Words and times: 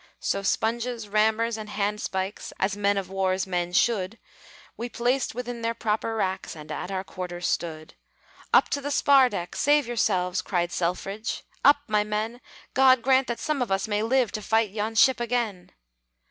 So 0.19 0.41
sponges, 0.41 1.07
rammers, 1.07 1.57
and 1.59 1.69
handspikes 1.69 2.51
As 2.59 2.75
men 2.75 2.97
of 2.97 3.07
war's 3.07 3.45
men 3.45 3.71
should 3.71 4.17
We 4.75 4.89
placed 4.89 5.35
within 5.35 5.61
their 5.61 5.75
proper 5.75 6.15
racks, 6.15 6.55
And 6.55 6.71
at 6.71 6.89
our 6.89 7.03
quarters 7.03 7.45
stood. 7.47 7.93
"Up 8.51 8.67
to 8.69 8.81
the 8.81 8.89
spar 8.89 9.29
deck! 9.29 9.55
Save 9.55 9.85
yourselves!" 9.85 10.41
Cried 10.41 10.71
Selfridge. 10.71 11.43
"Up, 11.63 11.83
my 11.87 12.03
men! 12.03 12.41
God 12.73 13.03
grant 13.03 13.27
that 13.27 13.37
some 13.39 13.61
of 13.61 13.71
us 13.71 13.87
may 13.87 14.01
live 14.01 14.31
To 14.31 14.41
fight 14.41 14.71
yon 14.71 14.95
ship 14.95 15.19
again!" 15.19 15.71